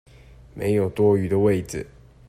[0.55, 1.85] 沒有多餘的位子